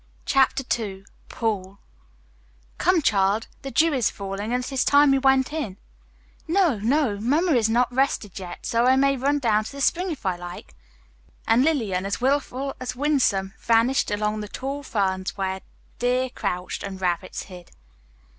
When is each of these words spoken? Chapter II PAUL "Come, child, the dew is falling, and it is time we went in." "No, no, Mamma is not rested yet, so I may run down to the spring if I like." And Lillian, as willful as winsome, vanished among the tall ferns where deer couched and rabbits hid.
Chapter 0.25 0.63
II 0.83 1.05
PAUL 1.29 1.77
"Come, 2.79 3.03
child, 3.03 3.45
the 3.61 3.69
dew 3.69 3.93
is 3.93 4.09
falling, 4.09 4.51
and 4.51 4.63
it 4.63 4.71
is 4.71 4.83
time 4.83 5.11
we 5.11 5.19
went 5.19 5.53
in." 5.53 5.77
"No, 6.47 6.79
no, 6.79 7.19
Mamma 7.19 7.51
is 7.51 7.69
not 7.69 7.93
rested 7.93 8.39
yet, 8.39 8.65
so 8.65 8.87
I 8.87 8.95
may 8.95 9.15
run 9.15 9.37
down 9.37 9.63
to 9.65 9.71
the 9.71 9.79
spring 9.79 10.09
if 10.09 10.25
I 10.25 10.35
like." 10.37 10.73
And 11.47 11.63
Lillian, 11.63 12.07
as 12.07 12.19
willful 12.19 12.75
as 12.79 12.95
winsome, 12.95 13.53
vanished 13.59 14.09
among 14.09 14.39
the 14.39 14.47
tall 14.47 14.81
ferns 14.81 15.37
where 15.37 15.61
deer 15.99 16.31
couched 16.31 16.81
and 16.81 16.99
rabbits 16.99 17.43
hid. 17.43 17.69